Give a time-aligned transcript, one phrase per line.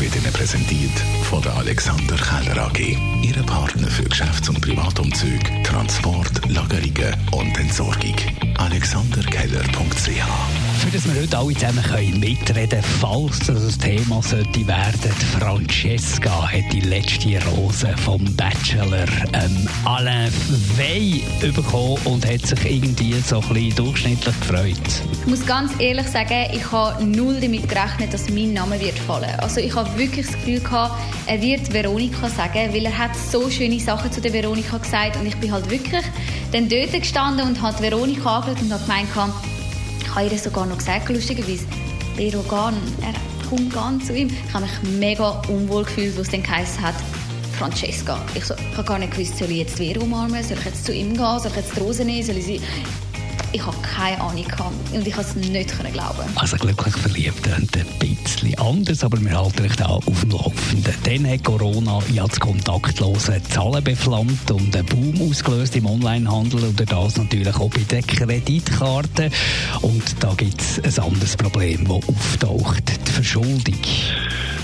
[0.00, 2.96] wird Ihnen präsentiert von der Alexander Keller AG.
[3.22, 8.16] Ihre Partner für Geschäfts- und Privatumzug, Transport, Lagerungen und Entsorgung.
[8.58, 14.66] AlexanderKeller.ch für das wir heute alle zusammen können mitreden können, falls das ein Thema sollte
[14.68, 15.10] werden.
[15.36, 20.30] Francesca hat die letzte Rose vom Bachelor ähm, Alain
[20.76, 24.76] Wey bekommen und hat sich irgendwie so ein bisschen durchschnittlich gefreut.
[25.22, 29.34] Ich muss ganz ehrlich sagen, ich habe null damit gerechnet, dass mein Name wird fallen.
[29.40, 30.94] Also ich habe wirklich das Gefühl gehabt,
[31.26, 35.26] er wird Veronika sagen, weil er hat so schöne Sachen zu der Veronika gesagt und
[35.26, 36.04] ich bin halt wirklich
[36.52, 39.08] dann dort gestanden und hat Veronika angeschaut und habe gemeint,
[40.00, 41.66] ich habe ihr sogar noch gesagt, lustigerweise,
[42.16, 44.28] Berogan, er kommt ganz zu ihm.
[44.28, 46.94] Ich habe mich mega unwohl gefühlt, was dann geheißen hat,
[47.58, 48.18] Francesca.
[48.34, 50.84] Ich, so, ich habe gar nicht gewusst, soll ich jetzt Vero umarmen, soll ich jetzt
[50.84, 52.60] zu ihm gehen, soll ich jetzt die Rose nehmen, soll ich sie
[53.52, 56.24] ich habe keine Ahnung gehabt und ich konnte es nicht glauben.
[56.34, 60.94] Also glücklich verliebt und ein bisschen anders, aber wir halten euch da auf dem Laufenden.
[61.04, 66.80] Dann hat Corona ja das kontaktlose Zahlen beflammt und einen Boom ausgelöst im Onlinehandel und
[66.80, 69.30] das natürlich auch bei den Kreditkarten.
[69.82, 73.78] Und da gibt es ein anderes Problem, das auftaucht, die Verschuldung.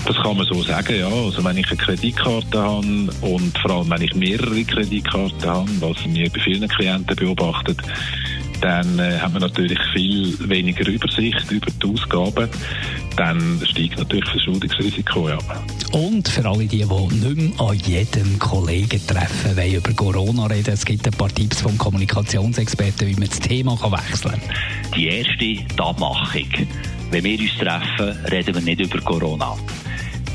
[0.05, 1.07] Das kann man so sagen, ja.
[1.07, 5.97] Also wenn ich eine Kreditkarte habe und vor allem wenn ich mehrere Kreditkarten habe, was
[6.05, 7.77] wir bei vielen Klienten beobachtet,
[8.63, 12.49] dann äh, hat man natürlich viel weniger Übersicht über die Ausgaben.
[13.17, 15.27] Dann steigt natürlich das Verschuldungsrisiko.
[15.27, 15.37] Ja.
[15.91, 20.73] Und für alle die, die nicht mehr an jedem Kollegen treffen wollen, über Corona reden,
[20.73, 24.41] es gibt ein paar Tipps vom Kommunikationsexperten, wie man das Thema kann wechseln kann.
[24.95, 26.47] Die erste die Abmachung.
[27.11, 29.57] Wenn wir uns treffen, reden wir nicht über Corona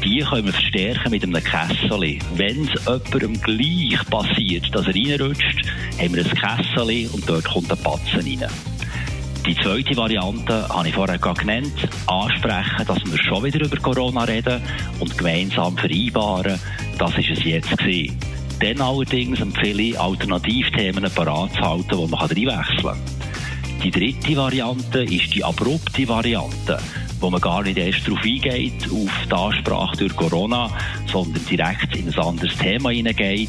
[0.08, 2.18] die können wir verstärken mit einem Kessel.
[2.34, 5.66] Wenn es jemandem gleich passiert, dass er reinrutscht,
[5.98, 8.50] haben wir ein Kessel und dort kommt ein Batzen rein.
[9.46, 11.88] Die zweite Variante habe ich vorher genannt.
[12.06, 14.62] Ansprechen, dass wir schon wieder über Corona reden
[14.98, 16.58] und gemeinsam vereinbaren.
[16.98, 18.18] Das ist es jetzt gewesen.
[18.60, 22.98] Dann allerdings empfehle ich, Alternativthemen parat zu halten, die man reinwechseln kann.
[23.84, 26.78] Die dritte Variante ist die abrupte Variante
[27.20, 30.70] wo man gar nicht erst darauf eingeht, auf die Ansprache durch Corona,
[31.06, 33.48] sondern direkt in ein anderes Thema hineingeht.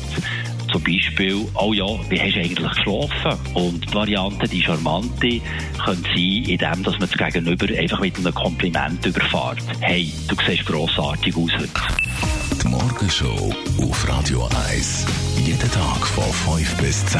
[0.72, 3.40] Zum Beispiel, oh ja, wie hast du eigentlich geschlafen?
[3.56, 5.42] Und die Variante, die charmante,
[5.84, 9.60] könnte sein, indem dass man das Gegenüber einfach mit einem Kompliment überfährt.
[9.80, 11.70] Hey, du siehst grossartig aus heute.
[12.64, 15.06] Die Morgenshow auf Radio 1.
[15.44, 17.20] Jeden Tag von 5 bis 10.